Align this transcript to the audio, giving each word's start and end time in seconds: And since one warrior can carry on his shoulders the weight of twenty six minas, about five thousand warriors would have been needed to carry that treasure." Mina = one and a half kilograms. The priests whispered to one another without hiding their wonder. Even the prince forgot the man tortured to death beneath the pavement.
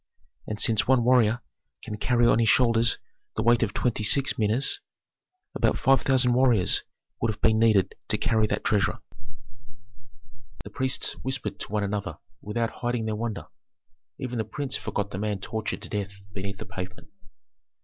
And 0.47 0.59
since 0.59 0.87
one 0.87 1.03
warrior 1.03 1.41
can 1.83 1.95
carry 1.97 2.25
on 2.25 2.39
his 2.39 2.49
shoulders 2.49 2.97
the 3.35 3.43
weight 3.43 3.61
of 3.61 3.71
twenty 3.71 4.03
six 4.03 4.35
minas, 4.35 4.79
about 5.53 5.77
five 5.77 6.01
thousand 6.01 6.33
warriors 6.33 6.81
would 7.21 7.29
have 7.29 7.39
been 7.39 7.59
needed 7.59 7.93
to 8.07 8.17
carry 8.17 8.47
that 8.47 8.63
treasure." 8.63 8.97
Mina 8.97 8.99
= 9.09 9.21
one 9.21 9.27
and 9.27 9.27
a 9.27 9.29
half 9.67 10.03
kilograms. 10.41 10.63
The 10.63 10.69
priests 10.75 11.11
whispered 11.23 11.59
to 11.59 11.71
one 11.71 11.83
another 11.83 12.17
without 12.41 12.71
hiding 12.71 13.05
their 13.05 13.15
wonder. 13.15 13.45
Even 14.17 14.39
the 14.39 14.43
prince 14.43 14.75
forgot 14.75 15.11
the 15.11 15.19
man 15.19 15.37
tortured 15.39 15.83
to 15.83 15.89
death 15.89 16.13
beneath 16.33 16.57
the 16.57 16.65
pavement. 16.65 17.09